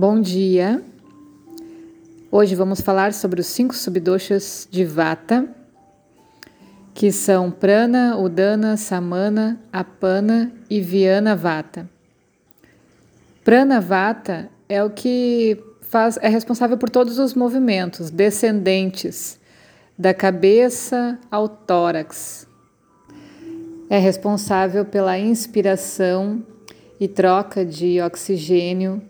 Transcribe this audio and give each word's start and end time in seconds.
Bom 0.00 0.20
dia. 0.20 0.80
Hoje 2.30 2.54
vamos 2.54 2.80
falar 2.80 3.12
sobre 3.12 3.40
os 3.40 3.48
cinco 3.48 3.74
subdoshas 3.74 4.68
de 4.70 4.84
Vata, 4.84 5.48
que 6.94 7.10
são 7.10 7.50
Prana, 7.50 8.16
Udana, 8.16 8.76
Samana, 8.76 9.60
Apana 9.72 10.52
e 10.70 10.80
Viana 10.80 11.34
Vata. 11.34 11.90
Prana 13.42 13.80
Vata 13.80 14.48
é 14.68 14.84
o 14.84 14.88
que 14.88 15.60
faz, 15.80 16.16
é 16.22 16.28
responsável 16.28 16.78
por 16.78 16.90
todos 16.90 17.18
os 17.18 17.34
movimentos 17.34 18.08
descendentes 18.08 19.36
da 19.98 20.14
cabeça 20.14 21.18
ao 21.28 21.48
tórax. 21.48 22.46
É 23.90 23.98
responsável 23.98 24.84
pela 24.84 25.18
inspiração 25.18 26.40
e 27.00 27.08
troca 27.08 27.66
de 27.66 28.00
oxigênio 28.00 29.02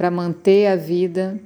para 0.00 0.10
manter 0.10 0.66
a 0.66 0.76
vida 0.76 1.38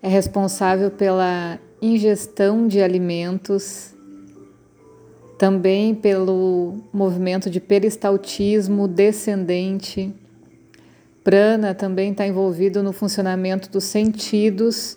é 0.00 0.08
responsável 0.08 0.90
pela 0.90 1.60
ingestão 1.82 2.66
de 2.66 2.80
alimentos, 2.80 3.94
também 5.36 5.94
pelo 5.94 6.78
movimento 6.90 7.50
de 7.50 7.60
peristaltismo 7.60 8.88
descendente. 8.88 10.10
Prana 11.22 11.74
também 11.74 12.12
está 12.12 12.26
envolvido 12.26 12.82
no 12.82 12.90
funcionamento 12.90 13.68
dos 13.68 13.84
sentidos, 13.84 14.96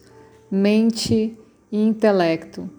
mente 0.50 1.38
e 1.70 1.78
intelecto. 1.78 2.70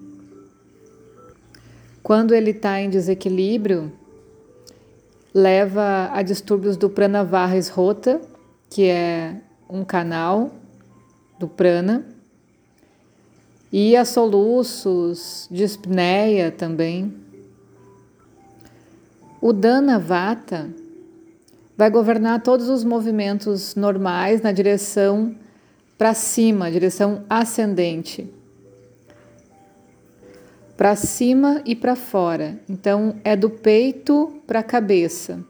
Quando 2.02 2.34
ele 2.34 2.52
está 2.52 2.80
em 2.80 2.88
desequilíbrio, 2.88 3.92
leva 5.34 6.09
a 6.14 6.22
distúrbios 6.22 6.78
do 6.78 6.88
Pranavaris 6.88 7.69
Rota, 7.69 8.22
que 8.70 8.86
é 8.88 9.36
um 9.73 9.85
canal 9.85 10.53
do 11.39 11.49
prana, 11.49 12.05
e 13.73 13.97
a 13.97 14.05
soluços, 14.05 15.48
dispneia 15.51 16.53
também. 16.53 17.14
O 19.41 19.51
Dana 19.51 19.98
Vata 19.98 20.69
vai 21.75 21.89
governar 21.89 22.42
todos 22.42 22.69
os 22.69 22.84
movimentos 22.84 23.75
normais 23.75 24.42
na 24.42 24.53
direção 24.53 25.34
para 25.97 26.12
cima, 26.12 26.70
direção 26.70 27.25
ascendente. 27.31 28.31
Para 30.77 30.95
cima 30.95 31.62
e 31.64 31.75
para 31.75 31.97
fora. 31.97 32.61
Então, 32.69 33.17
é 33.25 33.34
do 33.34 33.48
peito 33.48 34.34
para 34.47 34.59
a 34.59 34.62
cabeça. 34.62 35.42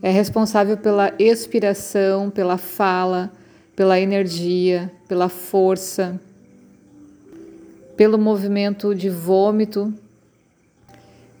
É 0.00 0.10
responsável 0.10 0.76
pela 0.76 1.12
expiração, 1.18 2.30
pela 2.30 2.56
fala, 2.56 3.32
pela 3.80 3.98
energia, 3.98 4.92
pela 5.08 5.30
força 5.30 6.20
pelo 7.96 8.18
movimento 8.18 8.94
de 8.94 9.08
vômito. 9.08 9.90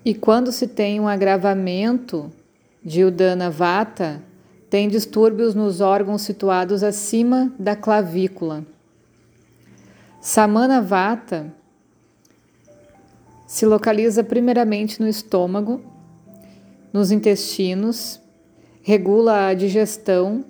E 0.02 0.14
quando 0.14 0.50
se 0.50 0.66
tem 0.66 0.98
um 0.98 1.06
agravamento 1.06 2.32
de 2.82 3.04
Udana 3.04 3.50
Vata, 3.50 4.22
tem 4.70 4.88
distúrbios 4.88 5.54
nos 5.54 5.82
órgãos 5.82 6.22
situados 6.22 6.82
acima 6.82 7.52
da 7.58 7.76
clavícula. 7.76 8.64
Samana 10.18 10.80
Vata 10.80 11.52
se 13.46 13.66
localiza 13.66 14.24
primeiramente 14.24 14.98
no 14.98 15.06
estômago, 15.06 15.82
nos 16.90 17.10
intestinos, 17.10 18.18
regula 18.82 19.48
a 19.48 19.52
digestão 19.52 20.42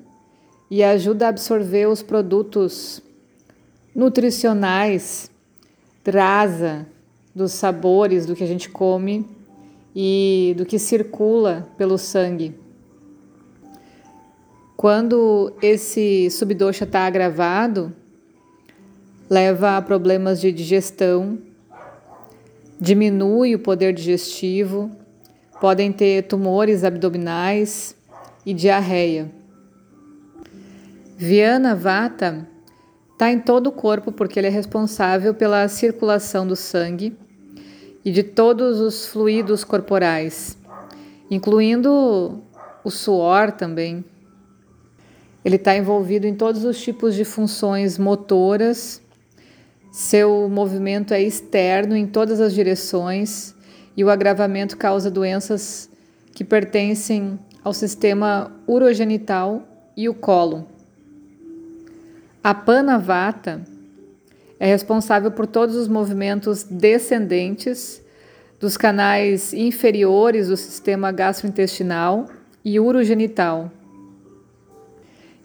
e 0.70 0.84
ajuda 0.84 1.26
a 1.26 1.28
absorver 1.30 1.86
os 1.88 2.02
produtos 2.02 3.02
nutricionais 3.94 5.30
brasa 6.04 6.86
dos 7.34 7.52
sabores 7.52 8.24
do 8.26 8.36
que 8.36 8.44
a 8.44 8.46
gente 8.46 8.68
come 8.70 9.26
e 9.94 10.54
do 10.56 10.64
que 10.64 10.78
circula 10.78 11.68
pelo 11.76 11.98
sangue. 11.98 12.54
Quando 14.76 15.52
esse 15.60 16.30
subdosha 16.30 16.84
está 16.84 17.06
agravado, 17.06 17.92
leva 19.28 19.76
a 19.76 19.82
problemas 19.82 20.40
de 20.40 20.50
digestão, 20.50 21.38
diminui 22.80 23.54
o 23.54 23.58
poder 23.58 23.92
digestivo, 23.92 24.90
podem 25.60 25.92
ter 25.92 26.22
tumores 26.22 26.82
abdominais 26.82 27.94
e 28.46 28.54
diarreia. 28.54 29.39
Viana 31.22 31.74
Vata 31.74 32.48
Está 33.12 33.30
em 33.30 33.38
todo 33.38 33.66
o 33.66 33.72
corpo 33.72 34.10
porque 34.10 34.38
ele 34.40 34.46
é 34.46 34.50
responsável 34.50 35.34
pela 35.34 35.68
circulação 35.68 36.46
do 36.46 36.56
sangue 36.56 37.14
e 38.02 38.10
de 38.10 38.22
todos 38.22 38.80
os 38.80 39.04
fluidos 39.04 39.62
corporais, 39.62 40.56
incluindo 41.30 42.40
o 42.82 42.90
suor 42.90 43.52
também. 43.52 44.02
Ele 45.44 45.56
está 45.56 45.76
envolvido 45.76 46.26
em 46.26 46.34
todos 46.34 46.64
os 46.64 46.80
tipos 46.80 47.14
de 47.14 47.26
funções 47.26 47.98
motoras. 47.98 49.02
Seu 49.92 50.48
movimento 50.48 51.12
é 51.12 51.20
externo 51.20 51.94
em 51.94 52.06
todas 52.06 52.40
as 52.40 52.54
direções 52.54 53.54
e 53.94 54.02
o 54.02 54.08
agravamento 54.08 54.74
causa 54.78 55.10
doenças 55.10 55.90
que 56.32 56.44
pertencem 56.44 57.38
ao 57.62 57.74
sistema 57.74 58.50
urogenital 58.66 59.68
e 59.94 60.08
o 60.08 60.14
colo. 60.14 60.79
A 62.42 62.54
Panavata 62.54 63.60
é 64.58 64.64
responsável 64.64 65.30
por 65.30 65.46
todos 65.46 65.76
os 65.76 65.86
movimentos 65.86 66.62
descendentes 66.62 68.02
dos 68.58 68.78
canais 68.78 69.52
inferiores 69.52 70.48
do 70.48 70.56
sistema 70.56 71.12
gastrointestinal 71.12 72.30
e 72.64 72.80
urogenital. 72.80 73.70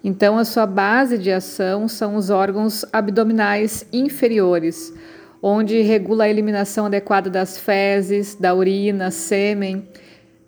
Então, 0.01 0.37
a 0.37 0.45
sua 0.45 0.65
base 0.65 1.17
de 1.17 1.33
ação 1.33 1.89
são 1.89 2.15
os 2.15 2.29
órgãos 2.29 2.85
abdominais 2.93 3.85
inferiores, 3.91 4.93
onde 5.41 5.81
regula 5.81 6.23
a 6.23 6.29
eliminação 6.29 6.85
adequada 6.85 7.29
das 7.29 7.57
fezes, 7.57 8.35
da 8.35 8.55
urina, 8.55 9.11
sêmen, 9.11 9.85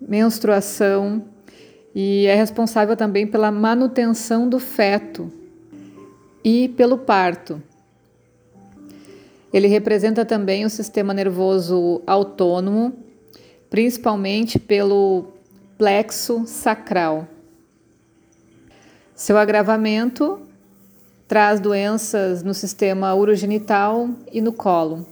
menstruação 0.00 1.26
e 1.94 2.24
é 2.24 2.34
responsável 2.34 2.96
também 2.96 3.26
pela 3.26 3.52
manutenção 3.52 4.48
do 4.48 4.58
feto 4.58 5.37
e 6.44 6.68
pelo 6.68 6.98
parto. 6.98 7.62
Ele 9.52 9.66
representa 9.66 10.24
também 10.24 10.64
o 10.64 10.70
sistema 10.70 11.14
nervoso 11.14 12.02
autônomo, 12.06 12.92
principalmente 13.70 14.58
pelo 14.58 15.32
plexo 15.76 16.44
sacral. 16.46 17.26
Seu 19.14 19.38
agravamento 19.38 20.40
traz 21.26 21.60
doenças 21.60 22.42
no 22.42 22.54
sistema 22.54 23.14
urogenital 23.14 24.10
e 24.32 24.40
no 24.40 24.52
colo. 24.52 25.06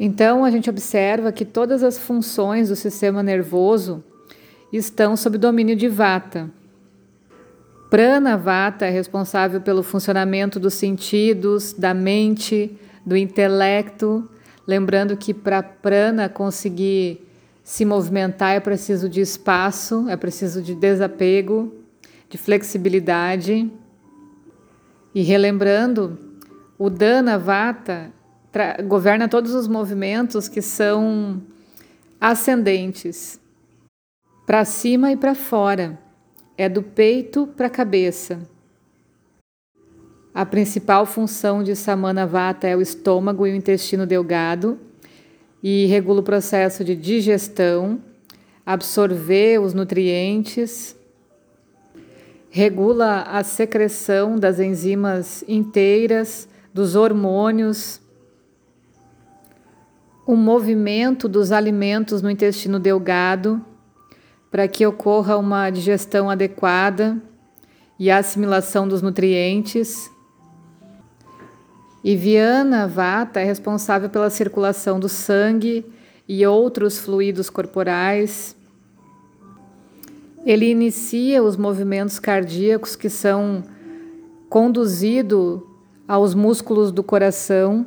Então, 0.00 0.44
a 0.44 0.50
gente 0.50 0.70
observa 0.70 1.32
que 1.32 1.44
todas 1.44 1.82
as 1.82 1.98
funções 1.98 2.68
do 2.68 2.76
sistema 2.76 3.22
nervoso 3.22 4.02
estão 4.72 5.16
sob 5.16 5.36
domínio 5.38 5.74
de 5.74 5.88
Vata. 5.88 6.50
Pranavata 7.90 8.84
é 8.84 8.90
responsável 8.90 9.62
pelo 9.62 9.82
funcionamento 9.82 10.60
dos 10.60 10.74
sentidos, 10.74 11.72
da 11.72 11.94
mente, 11.94 12.78
do 13.04 13.16
intelecto. 13.16 14.28
Lembrando 14.66 15.16
que 15.16 15.32
para 15.32 15.62
prana 15.62 16.28
conseguir 16.28 17.26
se 17.64 17.86
movimentar 17.86 18.54
é 18.54 18.60
preciso 18.60 19.08
de 19.08 19.22
espaço, 19.22 20.06
é 20.08 20.16
preciso 20.16 20.60
de 20.60 20.74
desapego, 20.74 21.74
de 22.28 22.36
flexibilidade. 22.36 23.70
E 25.14 25.22
relembrando, 25.22 26.18
o 26.78 26.90
Dana 26.90 27.38
Vata 27.38 28.12
governa 28.86 29.28
todos 29.28 29.54
os 29.54 29.66
movimentos 29.66 30.46
que 30.46 30.60
são 30.60 31.40
ascendentes, 32.20 33.40
para 34.46 34.64
cima 34.66 35.10
e 35.10 35.16
para 35.16 35.34
fora 35.34 36.07
é 36.58 36.68
do 36.68 36.82
peito 36.82 37.46
para 37.46 37.68
a 37.68 37.70
cabeça. 37.70 38.40
A 40.34 40.44
principal 40.44 41.06
função 41.06 41.62
de 41.62 41.76
Samana 41.76 42.26
Vata 42.26 42.66
é 42.66 42.76
o 42.76 42.82
estômago 42.82 43.46
e 43.46 43.52
o 43.52 43.54
intestino 43.54 44.04
delgado 44.04 44.76
e 45.62 45.86
regula 45.86 46.20
o 46.20 46.24
processo 46.24 46.84
de 46.84 46.96
digestão, 46.96 48.00
absorver 48.66 49.60
os 49.60 49.72
nutrientes, 49.72 50.96
regula 52.50 53.22
a 53.22 53.44
secreção 53.44 54.36
das 54.36 54.58
enzimas 54.58 55.44
inteiras, 55.46 56.48
dos 56.74 56.96
hormônios, 56.96 58.00
o 60.26 60.36
movimento 60.36 61.28
dos 61.28 61.52
alimentos 61.52 62.20
no 62.20 62.30
intestino 62.30 62.78
delgado 62.80 63.64
para 64.50 64.66
que 64.66 64.86
ocorra 64.86 65.36
uma 65.36 65.70
digestão 65.70 66.30
adequada 66.30 67.20
e 67.98 68.10
assimilação 68.10 68.86
dos 68.86 69.02
nutrientes. 69.02 70.10
E 72.02 72.16
Viana 72.16 72.86
Vata 72.86 73.40
é 73.40 73.44
responsável 73.44 74.08
pela 74.08 74.30
circulação 74.30 75.00
do 75.00 75.08
sangue 75.08 75.84
e 76.28 76.46
outros 76.46 76.98
fluidos 76.98 77.50
corporais. 77.50 78.56
Ele 80.46 80.70
inicia 80.70 81.42
os 81.42 81.56
movimentos 81.56 82.18
cardíacos 82.18 82.94
que 82.94 83.10
são 83.10 83.62
conduzidos 84.48 85.60
aos 86.06 86.34
músculos 86.34 86.90
do 86.90 87.02
coração, 87.02 87.86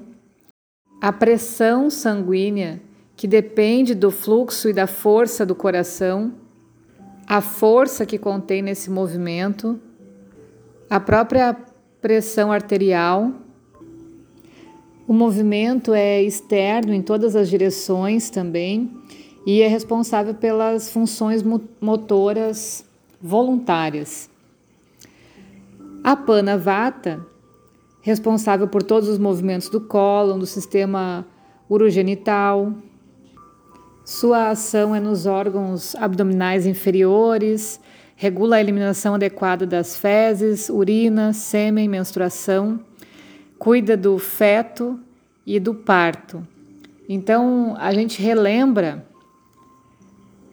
a 1.02 1.12
pressão 1.12 1.90
sanguínea, 1.90 2.80
que 3.16 3.28
depende 3.28 3.96
do 3.96 4.12
fluxo 4.12 4.70
e 4.70 4.74
da 4.74 4.86
força 4.86 5.46
do 5.46 5.56
coração, 5.56 6.34
a 7.32 7.40
força 7.40 8.06
que 8.06 8.18
contém 8.18 8.62
nesse 8.62 8.92
movimento, 8.92 9.80
a 10.90 11.00
própria 11.00 11.56
pressão 12.02 12.52
arterial. 12.52 13.32
O 15.08 15.14
movimento 15.14 15.94
é 15.94 16.22
externo 16.22 16.94
em 16.94 17.02
todas 17.02 17.34
as 17.34 17.50
direções 17.50 18.30
também 18.30 18.92
e 19.46 19.62
é 19.62 19.68
responsável 19.70 20.34
pelas 20.34 20.92
funções 20.92 21.42
motoras 21.80 22.84
voluntárias. 23.22 24.30
A 26.04 26.18
Pana 26.18 26.58
Vata, 26.58 27.26
responsável 28.02 28.68
por 28.68 28.84
todos 28.84 29.08
os 29.08 29.18
movimentos 29.18 29.70
do 29.70 29.80
cólon, 29.80 30.38
do 30.38 30.46
sistema 30.46 31.26
urogenital. 31.70 32.74
Sua 34.04 34.50
ação 34.50 34.96
é 34.96 35.00
nos 35.00 35.26
órgãos 35.26 35.96
abdominais 35.96 36.66
inferiores, 36.66 37.80
regula 38.16 38.56
a 38.56 38.60
eliminação 38.60 39.16
adequada 39.16 39.66
das 39.66 39.96
fezes, 39.96 40.70
urina, 40.70 41.34
sêmen, 41.34 41.88
menstruação, 41.88 42.80
cuida 43.60 43.96
do 43.96 44.18
feto 44.18 45.00
e 45.46 45.60
do 45.60 45.74
parto. 45.76 46.46
Então, 47.08 47.76
a 47.78 47.94
gente 47.94 48.22
relembra 48.22 49.06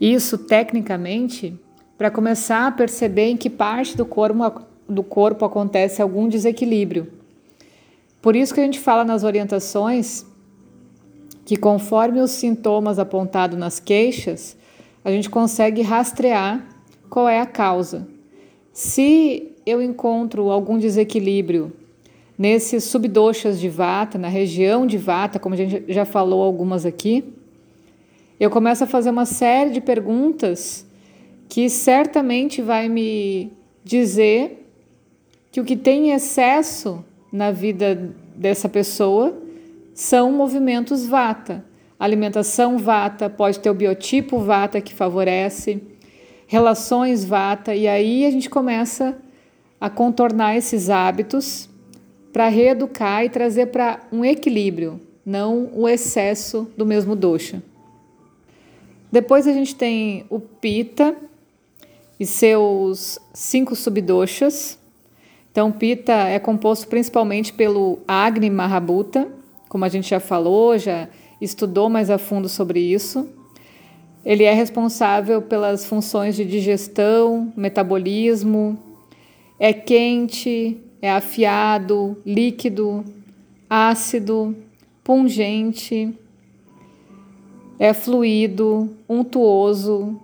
isso 0.01 0.37
tecnicamente 0.37 1.59
para 1.97 2.11
começar 2.11 2.67
a 2.67 2.71
perceber 2.71 3.31
em 3.31 3.37
que 3.37 3.49
parte 3.49 3.97
do 3.97 4.05
corpo, 4.05 4.63
do 4.87 5.03
corpo 5.03 5.45
acontece 5.45 6.03
algum 6.03 6.29
desequilíbrio. 6.29 7.13
Por 8.21 8.37
isso 8.37 8.53
que 8.53 8.61
a 8.61 8.65
gente 8.65 8.79
fala 8.79 9.05
nas 9.05 9.25
orientações 9.25 10.27
que 11.49 11.57
conforme 11.57 12.21
os 12.21 12.33
sintomas 12.33 12.99
apontados 12.99 13.59
nas 13.59 13.81
queixas, 13.81 14.55
a 15.03 15.11
gente 15.11 15.31
consegue 15.31 15.81
rastrear 15.81 16.63
qual 17.09 17.27
é 17.27 17.41
a 17.41 17.47
causa. 17.47 18.07
Se 18.71 19.53
eu 19.65 19.81
encontro 19.81 20.51
algum 20.51 20.77
desequilíbrio 20.77 21.73
nesses 22.37 22.85
subdoxas 22.85 23.59
de 23.59 23.67
vata, 23.67 24.19
na 24.19 24.29
região 24.29 24.87
de 24.87 24.99
vata, 24.99 25.39
como 25.39 25.55
a 25.55 25.57
gente 25.57 25.91
já 25.91 26.05
falou 26.05 26.43
algumas 26.43 26.85
aqui, 26.85 27.25
eu 28.39 28.51
começo 28.51 28.85
a 28.85 28.87
fazer 28.87 29.09
uma 29.09 29.25
série 29.25 29.71
de 29.71 29.81
perguntas 29.81 30.85
que 31.49 31.71
certamente 31.71 32.61
vai 32.61 32.91
me 32.91 33.51
dizer 33.83 34.69
que 35.51 35.63
o 35.63 35.65
que 35.65 35.79
tem 35.79 36.11
excesso 36.11 37.03
na 37.33 37.51
vida 37.51 38.13
dessa 38.37 38.69
pessoa 38.69 39.48
são 39.99 40.31
movimentos 40.31 41.09
vata. 41.09 41.65
Alimentação 41.99 42.79
vata, 42.79 43.29
pode 43.29 43.59
ter 43.59 43.69
o 43.69 43.75
biotipo 43.75 44.39
vata 44.39 44.81
que 44.81 44.95
favorece, 44.95 45.83
relações 46.47 47.25
vata, 47.25 47.75
e 47.75 47.89
aí 47.89 48.25
a 48.25 48.31
gente 48.31 48.49
começa 48.49 49.19
a 49.81 49.91
contornar 49.91 50.57
esses 50.57 50.89
hábitos 50.89 51.69
para 52.33 52.47
reeducar 52.47 53.25
e 53.25 53.29
trazer 53.29 53.67
para 53.73 53.99
um 54.13 54.25
equilíbrio, 54.25 55.01
não 55.27 55.69
o 55.75 55.89
excesso 55.89 56.71
do 56.77 56.87
mesmo 56.87 57.17
dosha. 57.17 57.61
Depois 59.11 59.49
a 59.49 59.53
gente 59.53 59.75
tem 59.75 60.27
o 60.31 60.39
Pita 60.39 61.17
e 62.21 62.25
seus 62.25 63.19
cinco 63.35 63.75
subdoshas. 63.75 64.79
Então, 65.51 65.73
Pita 65.73 66.13
é 66.13 66.39
composto 66.39 66.87
principalmente 66.87 67.53
pelo 67.53 67.99
Agni 68.07 68.49
Mahabhuta, 68.49 69.38
como 69.69 69.85
a 69.85 69.89
gente 69.89 70.09
já 70.09 70.21
falou, 70.21 70.79
já 70.79 71.09
estudou 71.41 71.89
mais 71.89 72.11
a 72.11 72.19
fundo 72.19 72.49
sobre 72.49 72.81
isso. 72.81 73.29
Ele 74.25 74.45
é 74.45 74.53
responsável 74.53 75.41
pelas 75.41 75.87
funções 75.87 76.37
de 76.37 76.45
digestão, 76.45 77.53
metabolismo, 77.57 78.79
é 79.59 79.73
quente, 79.73 80.77
é 81.01 81.11
afiado, 81.11 82.17
líquido, 82.25 83.05
ácido, 83.69 84.57
pungente. 85.03 86.13
É 87.79 87.95
fluido, 87.95 88.97
untuoso, 89.09 90.21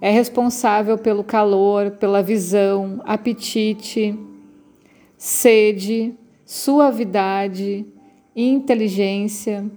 é 0.00 0.10
responsável 0.10 0.98
pelo 0.98 1.24
calor, 1.24 1.92
pela 1.92 2.22
visão, 2.22 3.00
apetite, 3.04 4.14
sede, 5.16 6.14
suavidade, 6.44 7.86
inteligência, 8.40 9.68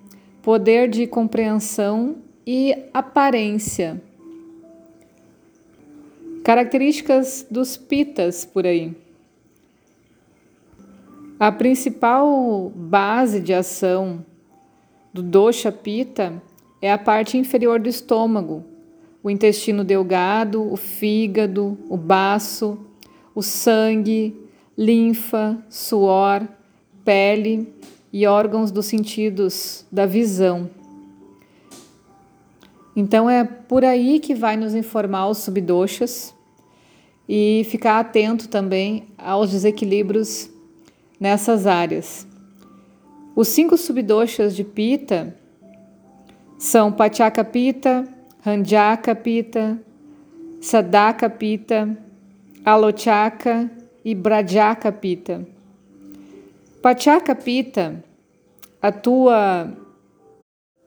poder 0.44 0.88
de 0.88 1.08
compreensão 1.08 2.18
e 2.46 2.76
aparência. 2.94 4.00
Características 6.44 7.46
dos 7.50 7.76
pitas 7.76 8.46
por 8.46 8.68
aí. 8.68 8.96
A 11.40 11.52
principal 11.52 12.72
base 12.76 13.40
de 13.40 13.52
ação 13.52 14.24
do 15.12 15.24
dosha 15.24 15.72
pita 15.72 16.42
é 16.80 16.92
a 16.92 17.00
parte 17.00 17.38
inferior 17.38 17.80
do 17.80 17.90
estômago, 17.90 18.64
o 19.24 19.30
intestino 19.30 19.84
delgado, 19.84 20.72
o 20.72 20.78
fígado, 20.78 21.80
o 21.90 21.98
baço, 21.98 22.78
o 23.34 23.42
sangue, 23.42 24.36
linfa, 24.78 25.58
suor, 25.68 26.48
pele 27.04 27.68
e 28.12 28.28
órgãos 28.28 28.72
dos 28.72 28.86
sentidos 28.86 29.86
da 29.92 30.06
visão. 30.06 30.70
Então 32.96 33.30
é 33.30 33.44
por 33.44 33.86
aí 33.86 34.20
que 34.20 34.36
vai 34.36 34.58
nos 34.58 34.76
informar 34.76 35.30
os 35.30 35.38
subdoxas 35.40 36.34
e 37.28 37.66
ficar 37.70 38.00
atento 38.00 38.50
também 38.50 39.08
aos 39.18 39.52
desequilíbrios 39.52 40.50
nessas 41.20 41.66
áreas. 41.66 42.28
Os 43.34 43.48
cinco 43.48 43.78
subdoxas 43.78 44.56
de 44.56 44.64
Pita 44.66 45.34
são 46.58 46.92
Pachaka 46.92 47.44
Pita, 47.46 48.06
Handjaka 48.46 49.16
Pita, 49.16 49.80
Sadaka 50.60 51.30
Pita, 51.30 51.98
Alochaka 52.66 53.72
e 54.04 54.14
Brajaka 54.14 54.92
Pita. 54.92 55.48
Pachaka 56.82 57.36
Pita 57.36 58.04
atua 58.82 59.72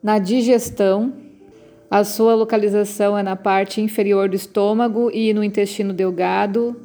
na 0.03 0.19
digestão, 0.19 1.13
a 1.89 2.03
sua 2.03 2.35
localização 2.35 3.17
é 3.17 3.23
na 3.23 3.37
parte 3.37 3.79
inferior 3.79 4.27
do 4.27 4.35
estômago 4.35 5.09
e 5.09 5.33
no 5.33 5.41
intestino 5.41 5.93
delgado, 5.93 6.75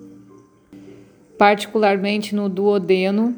particularmente 1.37 2.37
no 2.37 2.49
duodeno. 2.49 3.37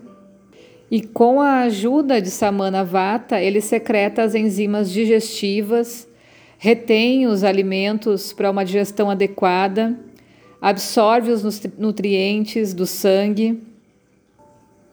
E 0.90 1.00
com 1.00 1.40
a 1.40 1.60
ajuda 1.60 2.20
de 2.20 2.28
Samana 2.28 2.84
Vata, 2.84 3.40
ele 3.40 3.62
secreta 3.62 4.22
as 4.22 4.34
enzimas 4.34 4.90
digestivas, 4.90 6.06
retém 6.58 7.26
os 7.26 7.42
alimentos 7.42 8.30
para 8.34 8.50
uma 8.50 8.62
digestão 8.62 9.08
adequada, 9.08 9.98
absorve 10.60 11.30
os 11.30 11.42
nutrientes 11.78 12.74
do 12.74 12.84
sangue 12.84 13.71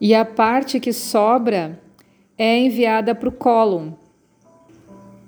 e 0.00 0.14
a 0.14 0.24
parte 0.24 0.80
que 0.80 0.92
sobra 0.92 1.78
é 2.38 2.58
enviada 2.58 3.14
para 3.14 3.28
o 3.28 3.32
cólon, 3.32 3.92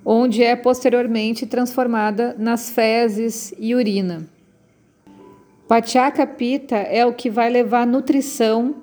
onde 0.05 0.43
é 0.43 0.57
posteriormente 0.57 1.45
transformada 1.47 2.35
nas 2.39 2.71
fezes 2.71 3.53
e 3.59 3.75
urina. 3.75 4.27
Pachaka 5.69 6.27
Pita 6.27 6.77
é 6.77 7.05
o 7.05 7.13
que 7.13 7.31
vai 7.31 7.51
levar 7.51 7.87
nutrição 7.87 8.77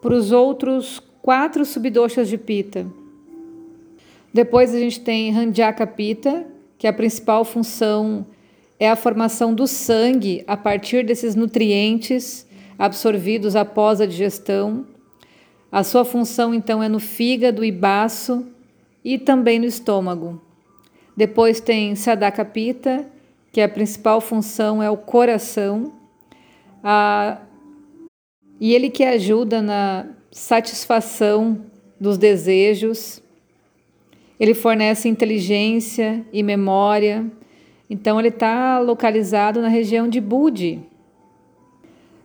para 0.00 0.14
os 0.14 0.30
outros 0.30 1.02
quatro 1.20 1.64
subdoxas 1.64 2.28
de 2.28 2.38
pita. 2.38 2.86
Depois 4.32 4.74
a 4.74 4.78
gente 4.78 5.00
tem 5.00 5.32
Handjaka 5.32 5.86
Pita, 5.86 6.46
que 6.78 6.86
a 6.86 6.92
principal 6.92 7.44
função 7.44 8.24
é 8.78 8.88
a 8.88 8.96
formação 8.96 9.52
do 9.52 9.66
sangue 9.66 10.44
a 10.46 10.56
partir 10.56 11.04
desses 11.04 11.34
nutrientes 11.34 12.46
absorvidos 12.78 13.56
após 13.56 14.00
a 14.00 14.06
digestão. 14.06 14.86
A 15.70 15.82
sua 15.82 16.04
função 16.04 16.54
então 16.54 16.82
é 16.82 16.88
no 16.88 16.98
fígado 16.98 17.64
e 17.64 17.70
baço 17.70 18.46
e 19.04 19.18
também 19.18 19.58
no 19.58 19.66
estômago. 19.66 20.40
Depois 21.16 21.60
tem 21.60 21.94
Sadaka 21.94 22.44
Pita, 22.44 23.06
que 23.52 23.60
a 23.60 23.68
principal 23.68 24.20
função 24.20 24.82
é 24.82 24.90
o 24.90 24.96
coração. 24.96 25.92
A 26.82 27.38
e 28.60 28.74
ele 28.74 28.90
que 28.90 29.04
ajuda 29.04 29.62
na 29.62 30.06
satisfação 30.32 31.60
dos 32.00 32.18
desejos. 32.18 33.22
Ele 34.38 34.54
fornece 34.54 35.08
inteligência 35.08 36.24
e 36.32 36.42
memória. 36.42 37.24
Então 37.88 38.18
ele 38.18 38.28
está 38.28 38.78
localizado 38.80 39.60
na 39.62 39.68
região 39.68 40.08
de 40.08 40.20
Budi. 40.20 40.80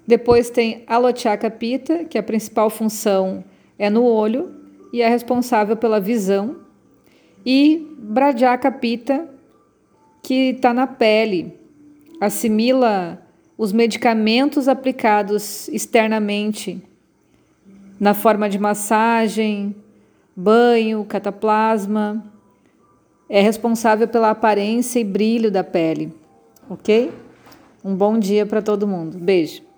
Depois 0.06 0.50
tem 0.50 0.84
Alochaka 0.86 1.50
Pita, 1.50 2.04
que 2.04 2.18
a 2.18 2.24
principal 2.24 2.70
função 2.70 3.44
é 3.80 3.90
no 3.90 4.04
olho 4.04 4.54
e 4.92 5.02
é 5.02 5.08
responsável 5.08 5.76
pela 5.78 6.00
visão. 6.00 6.58
E 7.46 7.88
Brajaka 7.98 8.72
Pita, 8.72 9.28
que 10.22 10.52
está 10.52 10.74
na 10.74 10.88
pele, 10.88 11.58
assimila 12.20 13.22
os 13.58 13.72
medicamentos 13.72 14.68
aplicados 14.68 15.68
externamente 15.70 16.82
na 18.00 18.14
forma 18.14 18.50
de 18.50 18.60
massagem, 18.60 19.76
banho, 20.36 21.06
cataplasma, 21.06 22.24
é 23.30 23.42
responsável 23.42 24.08
pela 24.08 24.32
aparência 24.32 25.00
e 25.00 25.04
brilho 25.04 25.50
da 25.50 25.64
pele, 25.64 26.14
ok? 26.70 27.12
Um 27.84 27.96
bom 27.96 28.18
dia 28.18 28.46
para 28.46 28.62
todo 28.62 28.88
mundo. 28.88 29.18
Beijo. 29.18 29.73